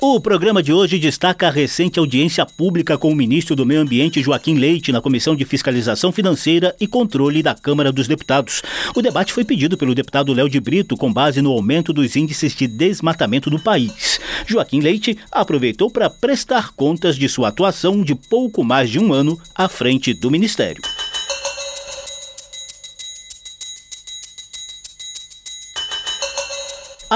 O 0.07 0.19
programa 0.19 0.61
de 0.61 0.71
hoje 0.71 0.99
destaca 0.99 1.47
a 1.47 1.51
recente 1.51 1.97
audiência 1.97 2.45
pública 2.45 2.95
com 2.95 3.09
o 3.09 3.15
ministro 3.15 3.55
do 3.55 3.65
Meio 3.65 3.81
Ambiente, 3.81 4.21
Joaquim 4.21 4.53
Leite, 4.53 4.91
na 4.91 5.01
Comissão 5.01 5.35
de 5.35 5.43
Fiscalização 5.45 6.11
Financeira 6.11 6.75
e 6.79 6.85
Controle 6.85 7.41
da 7.41 7.55
Câmara 7.55 7.91
dos 7.91 8.07
Deputados. 8.07 8.61
O 8.95 9.01
debate 9.01 9.33
foi 9.33 9.43
pedido 9.43 9.75
pelo 9.75 9.95
deputado 9.95 10.31
Léo 10.31 10.47
de 10.47 10.59
Brito 10.59 10.95
com 10.95 11.11
base 11.11 11.41
no 11.41 11.51
aumento 11.51 11.91
dos 11.91 12.15
índices 12.15 12.53
de 12.53 12.67
desmatamento 12.67 13.49
do 13.49 13.57
país. 13.57 14.19
Joaquim 14.45 14.79
Leite 14.79 15.17
aproveitou 15.31 15.89
para 15.89 16.07
prestar 16.07 16.71
contas 16.75 17.15
de 17.15 17.27
sua 17.27 17.47
atuação 17.47 18.03
de 18.03 18.13
pouco 18.13 18.63
mais 18.63 18.91
de 18.91 18.99
um 18.99 19.11
ano 19.11 19.41
à 19.55 19.67
frente 19.67 20.13
do 20.13 20.29
Ministério. 20.29 20.83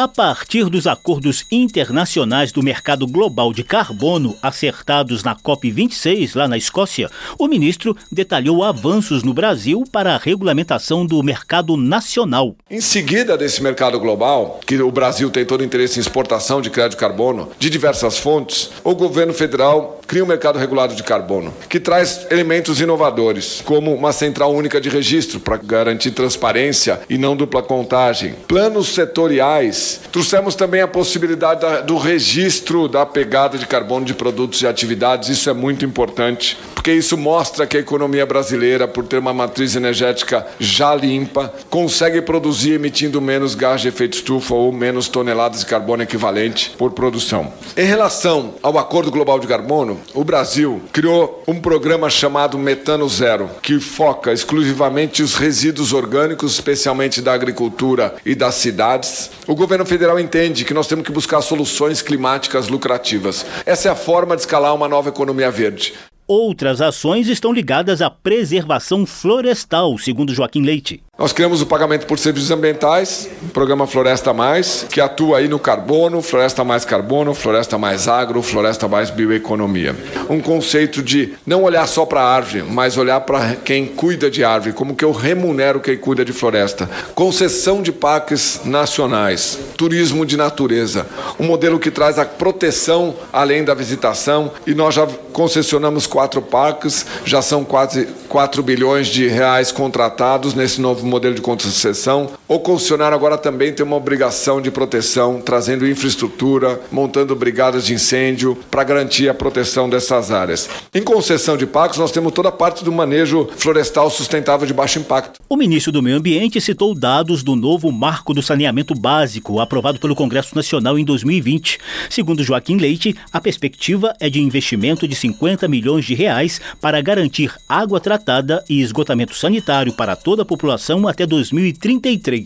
A 0.01 0.07
partir 0.07 0.69
dos 0.69 0.87
acordos 0.87 1.45
internacionais 1.51 2.53
do 2.53 2.63
mercado 2.63 3.05
global 3.05 3.51
de 3.51 3.65
carbono 3.65 4.37
acertados 4.41 5.25
na 5.25 5.35
COP26, 5.35 6.37
lá 6.37 6.47
na 6.47 6.57
Escócia, 6.57 7.11
o 7.37 7.49
ministro 7.49 7.97
detalhou 8.09 8.63
avanços 8.63 9.23
no 9.23 9.33
Brasil 9.33 9.83
para 9.91 10.15
a 10.15 10.17
regulamentação 10.17 11.05
do 11.05 11.21
mercado 11.21 11.75
nacional. 11.75 12.55
Em 12.71 12.79
seguida 12.79 13.37
desse 13.37 13.61
mercado 13.61 13.99
global, 13.99 14.61
que 14.65 14.81
o 14.81 14.89
Brasil 14.89 15.29
tem 15.29 15.43
todo 15.43 15.65
interesse 15.65 15.99
em 15.99 16.01
exportação 16.01 16.61
de 16.61 16.69
crédito 16.69 16.91
de 16.91 17.01
carbono 17.01 17.49
de 17.59 17.69
diversas 17.69 18.17
fontes, 18.17 18.69
o 18.85 18.95
governo 18.95 19.33
federal 19.33 19.99
cria 20.07 20.23
um 20.23 20.27
mercado 20.27 20.57
regulado 20.57 20.95
de 20.95 21.03
carbono, 21.03 21.53
que 21.67 21.79
traz 21.79 22.25
elementos 22.31 22.79
inovadores, 22.79 23.61
como 23.65 23.93
uma 23.93 24.13
central 24.13 24.55
única 24.55 24.79
de 24.79 24.87
registro 24.87 25.41
para 25.41 25.57
garantir 25.57 26.11
transparência 26.11 27.01
e 27.09 27.17
não 27.17 27.35
dupla 27.35 27.61
contagem, 27.61 28.33
planos 28.47 28.87
setoriais 28.95 29.88
Trouxemos 30.11 30.55
também 30.55 30.81
a 30.81 30.87
possibilidade 30.87 31.61
da, 31.61 31.81
do 31.81 31.97
registro 31.97 32.87
da 32.87 33.05
pegada 33.05 33.57
de 33.57 33.65
carbono 33.65 34.05
de 34.05 34.13
produtos 34.13 34.61
e 34.61 34.67
atividades, 34.67 35.29
isso 35.29 35.49
é 35.49 35.53
muito 35.53 35.85
importante, 35.85 36.57
porque 36.73 36.91
isso 36.91 37.17
mostra 37.17 37.67
que 37.67 37.77
a 37.77 37.79
economia 37.79 38.25
brasileira, 38.25 38.87
por 38.87 39.05
ter 39.05 39.17
uma 39.17 39.33
matriz 39.33 39.75
energética 39.75 40.45
já 40.59 40.95
limpa, 40.95 41.53
consegue 41.69 42.21
produzir 42.21 42.73
emitindo 42.73 43.21
menos 43.21 43.55
gás 43.55 43.81
de 43.81 43.87
efeito 43.87 44.15
estufa 44.15 44.53
ou 44.53 44.71
menos 44.71 45.07
toneladas 45.07 45.61
de 45.61 45.65
carbono 45.65 46.03
equivalente 46.03 46.71
por 46.77 46.91
produção. 46.91 47.51
Em 47.75 47.85
relação 47.85 48.55
ao 48.61 48.77
Acordo 48.77 49.11
Global 49.11 49.39
de 49.39 49.47
Carbono, 49.47 49.99
o 50.13 50.23
Brasil 50.23 50.81
criou 50.91 51.43
um 51.47 51.59
programa 51.59 52.09
chamado 52.09 52.57
Metano 52.57 53.07
Zero, 53.09 53.49
que 53.61 53.79
foca 53.79 54.31
exclusivamente 54.31 55.21
os 55.21 55.35
resíduos 55.35 55.93
orgânicos, 55.93 56.53
especialmente 56.53 57.21
da 57.21 57.33
agricultura 57.33 58.15
e 58.25 58.35
das 58.35 58.55
cidades. 58.55 59.31
O 59.47 59.55
governo 59.55 59.78
federal 59.85 60.19
entende 60.19 60.65
que 60.65 60.73
nós 60.73 60.87
temos 60.87 61.05
que 61.05 61.11
buscar 61.11 61.41
soluções 61.41 62.01
climáticas 62.01 62.67
lucrativas. 62.67 63.45
Essa 63.65 63.89
é 63.89 63.91
a 63.91 63.95
forma 63.95 64.35
de 64.35 64.41
escalar 64.41 64.73
uma 64.73 64.87
nova 64.87 65.09
economia 65.09 65.51
verde. 65.51 65.93
Outras 66.27 66.79
ações 66.79 67.27
estão 67.27 67.51
ligadas 67.51 68.01
à 68.01 68.09
preservação 68.09 69.05
florestal, 69.05 69.97
segundo 69.97 70.33
Joaquim 70.33 70.61
Leite. 70.61 71.01
Nós 71.19 71.33
criamos 71.33 71.61
o 71.61 71.65
pagamento 71.65 72.07
por 72.07 72.17
serviços 72.17 72.49
ambientais, 72.49 73.29
o 73.43 73.49
programa 73.49 73.85
Floresta 73.85 74.31
Mais, 74.33 74.85
que 74.89 75.01
atua 75.01 75.39
aí 75.39 75.49
no 75.49 75.59
carbono, 75.59 76.21
Floresta 76.21 76.63
Mais 76.63 76.85
Carbono, 76.85 77.33
Floresta 77.33 77.77
Mais 77.77 78.07
Agro, 78.07 78.41
Floresta 78.41 78.87
Mais 78.87 79.09
Bioeconomia. 79.09 79.93
Um 80.29 80.39
conceito 80.39 81.03
de 81.03 81.33
não 81.45 81.63
olhar 81.63 81.85
só 81.87 82.05
para 82.05 82.21
a 82.21 82.33
árvore, 82.35 82.63
mas 82.63 82.95
olhar 82.95 83.19
para 83.19 83.57
quem 83.57 83.85
cuida 83.85 84.31
de 84.31 84.45
árvore, 84.45 84.71
como 84.71 84.95
que 84.95 85.03
eu 85.03 85.11
remunero 85.11 85.81
quem 85.81 85.97
cuida 85.97 86.23
de 86.23 86.31
floresta. 86.31 86.89
Concessão 87.13 87.81
de 87.81 87.91
parques 87.91 88.61
nacionais, 88.63 89.59
turismo 89.75 90.25
de 90.25 90.37
natureza, 90.37 91.05
um 91.37 91.43
modelo 91.43 91.79
que 91.79 91.91
traz 91.91 92.17
a 92.17 92.23
proteção 92.23 93.13
além 93.33 93.65
da 93.65 93.73
visitação 93.73 94.53
e 94.65 94.73
nós 94.73 94.95
já 94.95 95.05
concessionamos 95.33 96.07
quatro 96.07 96.41
parques, 96.41 97.05
já 97.25 97.41
são 97.41 97.65
quase 97.65 98.07
4 98.29 98.61
bilhões 98.61 99.07
de 99.07 99.27
reais 99.27 99.71
contratados 99.71 100.53
nesse 100.53 100.79
novo 100.79 101.08
modelo 101.09 101.35
de 101.35 101.41
concessão. 101.41 102.29
O 102.51 102.57
concessionário 102.57 103.15
agora 103.15 103.37
também 103.37 103.71
tem 103.71 103.85
uma 103.85 103.95
obrigação 103.95 104.59
de 104.59 104.71
proteção, 104.71 105.39
trazendo 105.39 105.87
infraestrutura, 105.87 106.81
montando 106.91 107.35
brigadas 107.35 107.85
de 107.85 107.93
incêndio 107.93 108.57
para 108.71 108.83
garantir 108.83 109.29
a 109.29 109.35
proteção 109.35 109.87
dessas 109.87 110.31
áreas. 110.31 110.67
Em 110.91 111.03
concessão 111.03 111.55
de 111.55 111.67
parques, 111.67 111.99
nós 111.99 112.11
temos 112.11 112.33
toda 112.33 112.49
a 112.49 112.51
parte 112.51 112.83
do 112.83 112.91
manejo 112.91 113.47
florestal 113.55 114.09
sustentável 114.09 114.65
de 114.65 114.73
baixo 114.73 114.97
impacto. 114.97 115.39
O 115.47 115.55
ministro 115.55 115.91
do 115.91 116.01
Meio 116.01 116.17
Ambiente 116.17 116.59
citou 116.59 116.95
dados 116.95 117.43
do 117.43 117.55
novo 117.55 117.91
Marco 117.91 118.33
do 118.33 118.41
Saneamento 118.41 118.95
Básico, 118.95 119.59
aprovado 119.59 119.99
pelo 119.99 120.15
Congresso 120.15 120.55
Nacional 120.55 120.97
em 120.97 121.05
2020. 121.05 121.77
Segundo 122.09 122.43
Joaquim 122.43 122.77
Leite, 122.77 123.15
a 123.31 123.39
perspectiva 123.39 124.15
é 124.19 124.27
de 124.27 124.41
investimento 124.41 125.07
de 125.07 125.13
50 125.13 125.67
milhões 125.67 126.03
de 126.03 126.15
reais 126.15 126.59
para 126.81 126.99
garantir 126.99 127.53
água 127.69 127.99
tratada 127.99 128.63
e 128.67 128.81
esgotamento 128.81 129.35
sanitário 129.35 129.93
para 129.93 130.15
toda 130.15 130.41
a 130.41 130.45
população 130.45 131.07
até 131.07 131.27
2033. 131.27 132.38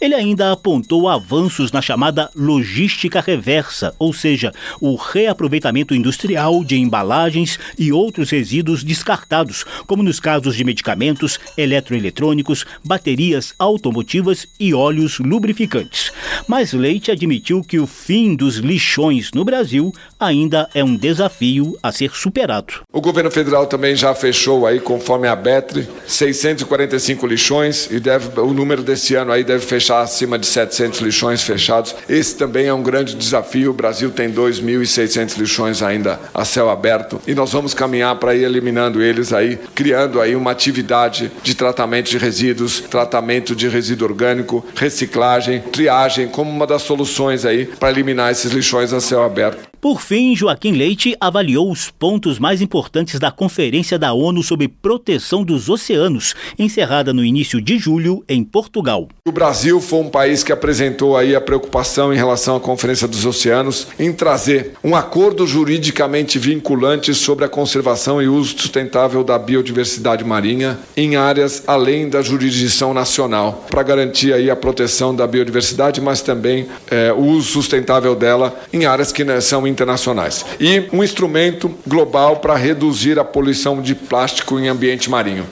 Ele 0.00 0.14
ainda 0.14 0.52
apontou 0.52 1.08
avanços 1.08 1.70
na 1.72 1.80
chamada 1.80 2.30
logística 2.34 3.20
reversa, 3.20 3.94
ou 3.98 4.12
seja, 4.12 4.52
o 4.80 4.96
reaproveitamento 4.96 5.94
industrial 5.94 6.64
de 6.64 6.76
embalagens 6.76 7.58
e 7.78 7.92
outros 7.92 8.30
resíduos 8.30 8.82
descartados, 8.82 9.64
como 9.86 10.02
nos 10.02 10.18
casos 10.18 10.56
de 10.56 10.64
medicamentos, 10.64 11.38
eletroeletrônicos, 11.56 12.64
baterias 12.84 13.54
automotivas 13.58 14.46
e 14.58 14.74
óleos 14.74 15.18
lubrificantes. 15.18 16.12
Mas 16.46 16.72
Leite 16.72 17.10
admitiu 17.10 17.62
que 17.62 17.78
o 17.78 17.86
fim 17.86 18.34
dos 18.34 18.56
lixões 18.56 19.30
no 19.32 19.44
Brasil 19.44 19.92
ainda 20.24 20.68
é 20.74 20.82
um 20.84 20.96
desafio 20.96 21.76
a 21.82 21.90
ser 21.90 22.12
superado. 22.14 22.74
O 22.92 23.00
governo 23.00 23.30
federal 23.30 23.66
também 23.66 23.96
já 23.96 24.14
fechou 24.14 24.66
aí, 24.66 24.80
conforme 24.80 25.26
a 25.28 25.34
Betre, 25.34 25.88
645 26.06 27.26
lixões 27.26 27.90
e 27.90 27.98
deve, 27.98 28.40
o 28.40 28.52
número 28.52 28.82
desse 28.82 29.14
ano 29.14 29.32
aí 29.32 29.42
deve 29.42 29.64
fechar 29.64 30.00
acima 30.00 30.38
de 30.38 30.46
700 30.46 31.00
lixões 31.00 31.42
fechados. 31.42 31.94
Esse 32.08 32.36
também 32.36 32.66
é 32.66 32.74
um 32.74 32.82
grande 32.82 33.14
desafio. 33.14 33.70
O 33.70 33.74
Brasil 33.74 34.10
tem 34.10 34.30
2.600 34.30 35.38
lixões 35.38 35.82
ainda 35.82 36.20
a 36.32 36.44
céu 36.44 36.70
aberto 36.70 37.20
e 37.26 37.34
nós 37.34 37.52
vamos 37.52 37.74
caminhar 37.74 38.16
para 38.16 38.34
ir 38.34 38.44
eliminando 38.44 39.02
eles 39.02 39.32
aí, 39.32 39.58
criando 39.74 40.20
aí 40.20 40.36
uma 40.36 40.50
atividade 40.50 41.30
de 41.42 41.54
tratamento 41.54 42.10
de 42.10 42.18
resíduos, 42.18 42.80
tratamento 42.80 43.56
de 43.56 43.68
resíduo 43.68 44.08
orgânico, 44.08 44.64
reciclagem, 44.74 45.60
triagem 45.60 46.28
como 46.28 46.50
uma 46.50 46.66
das 46.66 46.82
soluções 46.82 47.44
aí 47.44 47.66
para 47.66 47.90
eliminar 47.90 48.30
esses 48.30 48.52
lixões 48.52 48.92
a 48.92 49.00
céu 49.00 49.22
aberto. 49.22 49.71
Por 49.82 50.00
fim, 50.00 50.36
Joaquim 50.36 50.70
Leite 50.70 51.16
avaliou 51.20 51.68
os 51.68 51.90
pontos 51.90 52.38
mais 52.38 52.62
importantes 52.62 53.18
da 53.18 53.32
Conferência 53.32 53.98
da 53.98 54.12
ONU 54.12 54.40
sobre 54.40 54.68
Proteção 54.68 55.42
dos 55.42 55.68
Oceanos, 55.68 56.36
encerrada 56.56 57.12
no 57.12 57.24
início 57.24 57.60
de 57.60 57.80
julho 57.80 58.22
em 58.28 58.44
Portugal. 58.44 59.08
O 59.26 59.32
Brasil 59.32 59.80
foi 59.80 59.98
um 59.98 60.08
país 60.08 60.44
que 60.44 60.52
apresentou 60.52 61.16
aí 61.16 61.34
a 61.34 61.40
preocupação 61.40 62.14
em 62.14 62.16
relação 62.16 62.54
à 62.54 62.60
Conferência 62.60 63.08
dos 63.08 63.26
Oceanos 63.26 63.88
em 63.98 64.12
trazer 64.12 64.74
um 64.84 64.94
acordo 64.94 65.48
juridicamente 65.48 66.38
vinculante 66.38 67.12
sobre 67.12 67.44
a 67.44 67.48
conservação 67.48 68.22
e 68.22 68.28
uso 68.28 68.56
sustentável 68.56 69.24
da 69.24 69.36
biodiversidade 69.36 70.22
marinha 70.22 70.78
em 70.96 71.16
áreas 71.16 71.64
além 71.66 72.08
da 72.08 72.22
jurisdição 72.22 72.94
nacional, 72.94 73.66
para 73.68 73.82
garantir 73.82 74.32
aí 74.32 74.48
a 74.48 74.54
proteção 74.54 75.12
da 75.12 75.26
biodiversidade, 75.26 76.00
mas 76.00 76.22
também 76.22 76.68
é, 76.88 77.12
o 77.12 77.22
uso 77.22 77.50
sustentável 77.50 78.14
dela 78.14 78.56
em 78.72 78.84
áreas 78.84 79.10
que 79.10 79.24
né, 79.24 79.40
são 79.40 79.71
internacionais. 79.72 80.46
E 80.60 80.88
um 80.92 81.02
instrumento 81.02 81.70
global 81.86 82.36
para 82.36 82.54
reduzir 82.54 83.18
a 83.18 83.24
poluição 83.24 83.82
de 83.82 83.94
plástico 83.94 84.60
em 84.60 84.68
ambiente 84.68 85.10
marinho. 85.10 85.46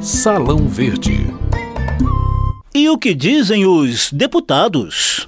Salão 0.00 0.68
Verde. 0.68 1.26
E 2.74 2.88
o 2.88 2.98
que 2.98 3.14
dizem 3.14 3.66
os 3.66 4.12
deputados? 4.12 5.26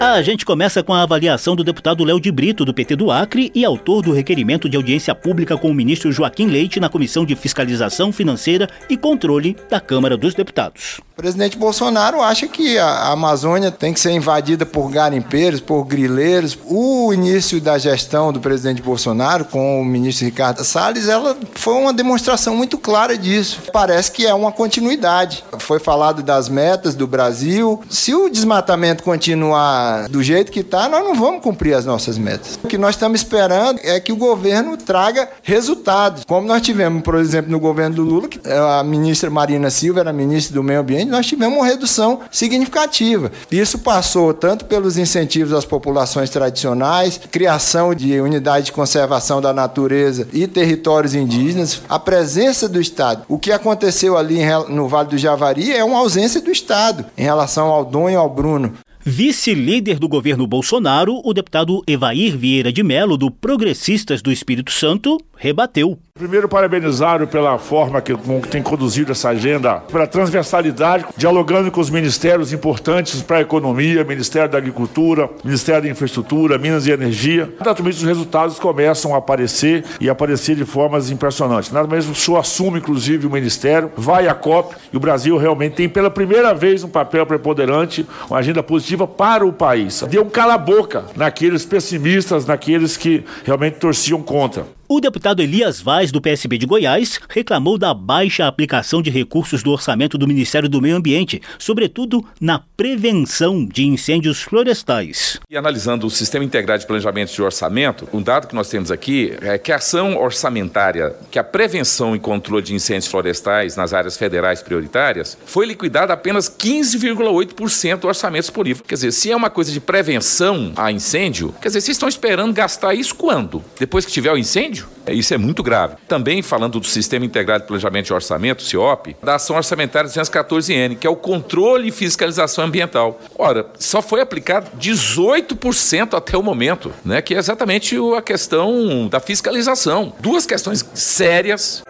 A 0.00 0.22
gente 0.22 0.46
começa 0.46 0.80
com 0.80 0.94
a 0.94 1.02
avaliação 1.02 1.56
do 1.56 1.64
deputado 1.64 2.04
Léo 2.04 2.20
de 2.20 2.30
Brito, 2.30 2.64
do 2.64 2.72
PT 2.72 2.94
do 2.94 3.10
Acre, 3.10 3.50
e 3.52 3.64
autor 3.64 4.00
do 4.00 4.12
requerimento 4.12 4.68
de 4.68 4.76
audiência 4.76 5.12
pública 5.12 5.56
com 5.56 5.68
o 5.68 5.74
ministro 5.74 6.12
Joaquim 6.12 6.46
Leite 6.46 6.78
na 6.78 6.88
Comissão 6.88 7.26
de 7.26 7.34
Fiscalização 7.34 8.12
Financeira 8.12 8.68
e 8.88 8.96
Controle 8.96 9.56
da 9.68 9.80
Câmara 9.80 10.16
dos 10.16 10.34
Deputados. 10.34 11.00
O 11.18 11.20
presidente 11.20 11.58
Bolsonaro 11.58 12.22
acha 12.22 12.46
que 12.46 12.78
a 12.78 13.08
Amazônia 13.08 13.72
tem 13.72 13.92
que 13.92 13.98
ser 13.98 14.12
invadida 14.12 14.64
por 14.64 14.88
garimpeiros, 14.88 15.60
por 15.60 15.84
grileiros. 15.84 16.56
O 16.64 17.12
início 17.12 17.60
da 17.60 17.76
gestão 17.76 18.32
do 18.32 18.38
presidente 18.38 18.80
Bolsonaro 18.80 19.44
com 19.44 19.80
o 19.80 19.84
ministro 19.84 20.26
Ricardo 20.26 20.62
Salles, 20.62 21.08
ela 21.08 21.36
foi 21.54 21.74
uma 21.74 21.92
demonstração 21.92 22.54
muito 22.54 22.78
clara 22.78 23.18
disso. 23.18 23.62
Parece 23.72 24.12
que 24.12 24.28
é 24.28 24.32
uma 24.32 24.52
continuidade. 24.52 25.42
Foi 25.58 25.80
falado 25.80 26.22
das 26.22 26.48
metas 26.48 26.94
do 26.94 27.04
Brasil. 27.04 27.82
Se 27.90 28.14
o 28.14 28.28
desmatamento 28.28 29.02
continuar 29.02 30.08
do 30.08 30.22
jeito 30.22 30.52
que 30.52 30.60
está, 30.60 30.88
nós 30.88 31.02
não 31.02 31.16
vamos 31.16 31.42
cumprir 31.42 31.74
as 31.74 31.84
nossas 31.84 32.16
metas. 32.16 32.60
O 32.62 32.68
que 32.68 32.78
nós 32.78 32.94
estamos 32.94 33.22
esperando 33.22 33.80
é 33.82 33.98
que 33.98 34.12
o 34.12 34.16
governo 34.16 34.76
traga 34.76 35.28
resultados. 35.42 36.22
Como 36.24 36.46
nós 36.46 36.62
tivemos, 36.62 37.02
por 37.02 37.16
exemplo, 37.16 37.50
no 37.50 37.58
governo 37.58 37.96
do 37.96 38.02
Lula, 38.04 38.28
que 38.28 38.40
a 38.48 38.84
ministra 38.84 39.28
Marina 39.28 39.68
Silva 39.68 39.98
era 39.98 40.12
ministra 40.12 40.54
do 40.54 40.62
Meio 40.62 40.78
Ambiente, 40.78 41.07
nós 41.08 41.26
tivemos 41.26 41.58
uma 41.58 41.66
redução 41.66 42.20
significativa. 42.30 43.32
Isso 43.50 43.78
passou 43.78 44.32
tanto 44.34 44.64
pelos 44.64 44.96
incentivos 44.96 45.52
às 45.52 45.64
populações 45.64 46.30
tradicionais, 46.30 47.20
criação 47.30 47.94
de 47.94 48.20
unidades 48.20 48.66
de 48.66 48.72
conservação 48.72 49.40
da 49.40 49.52
natureza 49.52 50.28
e 50.32 50.46
territórios 50.46 51.14
indígenas, 51.14 51.82
a 51.88 51.98
presença 51.98 52.68
do 52.68 52.80
Estado. 52.80 53.24
O 53.28 53.38
que 53.38 53.52
aconteceu 53.52 54.16
ali 54.16 54.38
no 54.68 54.88
Vale 54.88 55.08
do 55.08 55.18
Javari 55.18 55.72
é 55.72 55.82
uma 55.84 55.98
ausência 55.98 56.40
do 56.40 56.50
Estado 56.50 57.06
em 57.16 57.22
relação 57.22 57.68
ao 57.68 57.84
Dom 57.84 58.10
e 58.10 58.14
ao 58.14 58.28
Bruno. 58.28 58.74
Vice-líder 59.10 59.98
do 59.98 60.06
governo 60.06 60.46
Bolsonaro, 60.46 61.22
o 61.24 61.32
deputado 61.32 61.82
Evair 61.86 62.36
Vieira 62.36 62.70
de 62.70 62.82
Melo, 62.82 63.16
do 63.16 63.30
Progressistas 63.30 64.20
do 64.20 64.30
Espírito 64.30 64.70
Santo, 64.70 65.16
rebateu. 65.38 65.98
Primeiro, 66.14 66.48
parabenizar 66.48 67.24
pela 67.28 67.58
forma 67.58 68.00
que 68.00 68.12
tem 68.50 68.60
conduzido 68.60 69.12
essa 69.12 69.28
agenda, 69.28 69.76
pela 69.76 70.06
transversalidade, 70.06 71.04
dialogando 71.16 71.70
com 71.70 71.80
os 71.80 71.90
ministérios 71.90 72.52
importantes 72.52 73.22
para 73.22 73.38
a 73.38 73.40
economia, 73.40 74.02
Ministério 74.02 74.50
da 74.50 74.58
Agricultura, 74.58 75.30
Ministério 75.44 75.82
da 75.82 75.88
Infraestrutura, 75.88 76.58
Minas 76.58 76.86
e 76.86 76.90
Energia. 76.90 77.48
Naturalmente, 77.60 77.98
os 77.98 78.02
resultados 78.02 78.58
começam 78.58 79.14
a 79.14 79.18
aparecer 79.18 79.84
e 80.00 80.10
aparecer 80.10 80.56
de 80.56 80.64
formas 80.64 81.08
impressionantes. 81.08 81.70
Nada 81.70 81.86
mesmo, 81.86 82.12
o 82.12 82.16
senhor 82.16 82.38
assume, 82.38 82.80
inclusive, 82.80 83.26
o 83.26 83.30
Ministério, 83.30 83.92
vai 83.96 84.26
à 84.26 84.34
COP 84.34 84.74
e 84.92 84.96
o 84.96 85.00
Brasil 85.00 85.36
realmente 85.36 85.76
tem, 85.76 85.88
pela 85.88 86.10
primeira 86.10 86.52
vez, 86.52 86.82
um 86.82 86.88
papel 86.88 87.24
preponderante, 87.24 88.04
uma 88.28 88.40
agenda 88.40 88.60
positiva 88.60 89.06
para 89.06 89.46
o 89.46 89.52
país. 89.52 90.02
Deu 90.10 90.24
um 90.24 90.28
cala-boca 90.28 91.04
naqueles 91.14 91.64
pessimistas, 91.64 92.44
naqueles 92.44 92.96
que 92.96 93.24
realmente 93.44 93.74
torciam 93.74 94.20
contra. 94.20 94.77
O 94.90 95.02
deputado 95.02 95.42
Elias 95.42 95.82
Vaz, 95.82 96.10
do 96.10 96.18
PSB 96.18 96.56
de 96.56 96.64
Goiás, 96.64 97.20
reclamou 97.28 97.76
da 97.76 97.92
baixa 97.92 98.46
aplicação 98.46 99.02
de 99.02 99.10
recursos 99.10 99.62
do 99.62 99.70
orçamento 99.70 100.16
do 100.16 100.26
Ministério 100.26 100.66
do 100.66 100.80
Meio 100.80 100.96
Ambiente, 100.96 101.42
sobretudo 101.58 102.24
na 102.40 102.58
prevenção 102.74 103.66
de 103.66 103.84
incêndios 103.84 104.40
florestais. 104.40 105.38
E 105.50 105.58
analisando 105.58 106.06
o 106.06 106.10
Sistema 106.10 106.42
Integrado 106.42 106.80
de 106.80 106.86
Planejamento 106.86 107.34
de 107.34 107.42
Orçamento, 107.42 108.08
um 108.14 108.22
dado 108.22 108.46
que 108.48 108.54
nós 108.54 108.70
temos 108.70 108.90
aqui 108.90 109.36
é 109.42 109.58
que 109.58 109.72
a 109.72 109.76
ação 109.76 110.16
orçamentária, 110.16 111.14
que 111.30 111.38
a 111.38 111.44
prevenção 111.44 112.16
e 112.16 112.18
controle 112.18 112.62
de 112.62 112.74
incêndios 112.74 113.08
florestais 113.08 113.76
nas 113.76 113.92
áreas 113.92 114.16
federais 114.16 114.62
prioritárias, 114.62 115.36
foi 115.44 115.66
liquidada 115.66 116.14
apenas 116.14 116.48
15,8% 116.48 117.98
do 117.98 118.08
orçamento 118.08 118.44
disponível. 118.44 118.82
Quer 118.88 118.94
dizer, 118.94 119.12
se 119.12 119.30
é 119.30 119.36
uma 119.36 119.50
coisa 119.50 119.70
de 119.70 119.80
prevenção 119.80 120.72
a 120.76 120.90
incêndio, 120.90 121.54
quer 121.60 121.68
dizer, 121.68 121.82
vocês 121.82 121.94
estão 121.94 122.08
esperando 122.08 122.54
gastar 122.54 122.94
isso 122.94 123.14
quando? 123.14 123.62
Depois 123.78 124.06
que 124.06 124.12
tiver 124.12 124.32
o 124.32 124.38
incêndio? 124.38 124.77
Isso 125.06 125.32
é 125.32 125.38
muito 125.38 125.62
grave. 125.62 125.96
Também 126.06 126.42
falando 126.42 126.78
do 126.78 126.86
Sistema 126.86 127.24
Integrado 127.24 127.62
de 127.62 127.68
Planejamento 127.68 128.08
e 128.08 128.12
Orçamento, 128.12 128.62
CIOP, 128.62 129.16
da 129.22 129.36
Ação 129.36 129.56
Orçamentária 129.56 130.08
214N, 130.10 130.96
que 130.96 131.06
é 131.06 131.10
o 131.10 131.16
controle 131.16 131.88
e 131.88 131.90
fiscalização 131.90 132.64
ambiental. 132.64 133.18
Ora, 133.36 133.66
só 133.78 134.02
foi 134.02 134.20
aplicado 134.20 134.70
18% 134.78 136.14
até 136.14 136.36
o 136.36 136.42
momento, 136.42 136.92
né, 137.04 137.22
que 137.22 137.34
é 137.34 137.38
exatamente 137.38 137.96
a 138.16 138.22
questão 138.22 139.08
da 139.08 139.20
fiscalização. 139.20 140.12
Duas 140.20 140.44
questões 140.44 140.84
sérias. 140.94 141.82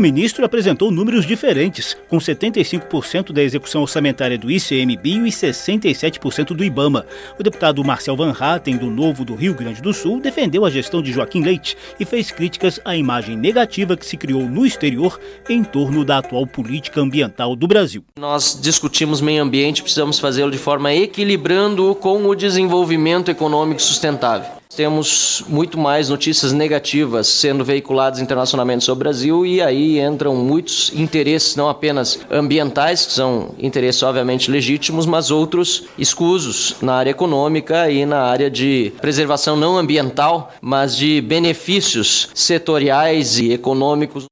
Ministro 0.00 0.44
apresentou 0.44 0.90
números 0.90 1.26
diferentes, 1.26 1.96
com 2.08 2.18
75% 2.18 3.32
da 3.32 3.42
execução 3.42 3.82
orçamentária 3.82 4.38
do 4.38 4.50
ICMBio 4.50 5.26
e 5.26 5.30
67% 5.30 6.54
do 6.54 6.64
IBAMA. 6.64 7.06
O 7.38 7.42
deputado 7.42 7.84
Marcel 7.84 8.16
Van 8.16 8.34
Hatten, 8.38 8.76
do 8.76 8.90
Novo 8.90 9.24
do 9.24 9.34
Rio 9.34 9.54
Grande 9.54 9.82
do 9.82 9.92
Sul, 9.92 10.20
defendeu 10.20 10.64
a 10.64 10.70
gestão 10.70 11.02
de 11.02 11.12
Joaquim 11.12 11.42
Leite 11.42 11.76
e 11.98 12.04
fez 12.04 12.30
críticas 12.30 12.80
à 12.84 12.96
imagem 12.96 13.36
negativa 13.36 13.96
que 13.96 14.06
se 14.06 14.16
criou 14.16 14.42
no 14.42 14.66
exterior 14.66 15.20
em 15.48 15.62
torno 15.62 16.04
da 16.04 16.18
atual 16.18 16.46
política 16.46 17.00
ambiental 17.00 17.54
do 17.54 17.68
Brasil. 17.68 18.02
Nós 18.18 18.58
discutimos 18.60 19.20
meio 19.20 19.42
ambiente, 19.42 19.82
precisamos 19.82 20.18
fazê-lo 20.18 20.50
de 20.50 20.58
forma 20.58 20.92
equilibrando 20.92 21.94
com 21.94 22.26
o 22.26 22.34
desenvolvimento 22.34 23.30
econômico 23.30 23.82
sustentável. 23.82 24.59
Temos 24.74 25.42
muito 25.48 25.76
mais 25.76 26.08
notícias 26.08 26.52
negativas 26.52 27.26
sendo 27.26 27.64
veiculadas 27.64 28.20
internacionalmente 28.20 28.84
sobre 28.84 29.02
o 29.02 29.04
Brasil 29.04 29.44
e 29.44 29.60
aí 29.60 29.98
entram 29.98 30.36
muitos 30.36 30.92
interesses, 30.94 31.56
não 31.56 31.68
apenas 31.68 32.20
ambientais, 32.30 33.04
que 33.04 33.12
são 33.12 33.52
interesses 33.58 34.00
obviamente 34.04 34.48
legítimos, 34.48 35.06
mas 35.06 35.32
outros 35.32 35.84
escusos 35.98 36.76
na 36.80 36.94
área 36.94 37.10
econômica 37.10 37.90
e 37.90 38.06
na 38.06 38.20
área 38.20 38.48
de 38.48 38.92
preservação 39.00 39.56
não 39.56 39.76
ambiental, 39.76 40.52
mas 40.60 40.96
de 40.96 41.20
benefícios 41.20 42.28
setoriais 42.32 43.38
e 43.38 43.52
econômicos. 43.52 44.26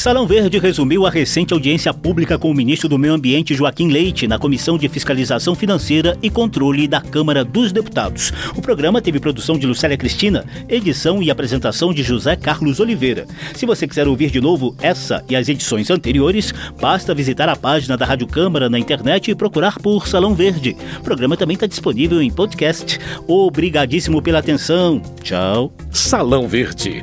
Salão 0.00 0.26
Verde 0.26 0.58
resumiu 0.58 1.04
a 1.04 1.10
recente 1.10 1.52
audiência 1.52 1.92
pública 1.92 2.38
com 2.38 2.50
o 2.50 2.54
ministro 2.54 2.88
do 2.88 2.98
Meio 2.98 3.12
Ambiente, 3.12 3.54
Joaquim 3.54 3.88
Leite, 3.88 4.26
na 4.26 4.38
Comissão 4.38 4.78
de 4.78 4.88
Fiscalização 4.88 5.54
Financeira 5.54 6.16
e 6.22 6.30
Controle 6.30 6.88
da 6.88 7.02
Câmara 7.02 7.44
dos 7.44 7.70
Deputados. 7.70 8.32
O 8.56 8.62
programa 8.62 9.02
teve 9.02 9.20
produção 9.20 9.58
de 9.58 9.66
Lucélia 9.66 9.98
Cristina, 9.98 10.46
edição 10.70 11.22
e 11.22 11.30
apresentação 11.30 11.92
de 11.92 12.02
José 12.02 12.34
Carlos 12.34 12.80
Oliveira. 12.80 13.26
Se 13.54 13.66
você 13.66 13.86
quiser 13.86 14.08
ouvir 14.08 14.30
de 14.30 14.40
novo 14.40 14.74
essa 14.80 15.22
e 15.28 15.36
as 15.36 15.50
edições 15.50 15.90
anteriores, 15.90 16.54
basta 16.80 17.14
visitar 17.14 17.50
a 17.50 17.54
página 17.54 17.94
da 17.94 18.06
Rádio 18.06 18.26
Câmara 18.26 18.70
na 18.70 18.78
internet 18.78 19.30
e 19.30 19.34
procurar 19.34 19.78
por 19.80 20.08
Salão 20.08 20.34
Verde. 20.34 20.78
O 20.98 21.02
programa 21.02 21.36
também 21.36 21.56
está 21.56 21.66
disponível 21.66 22.22
em 22.22 22.30
podcast. 22.30 22.98
Obrigadíssimo 23.28 24.22
pela 24.22 24.38
atenção. 24.38 25.02
Tchau. 25.22 25.70
Salão 25.90 26.48
Verde 26.48 27.02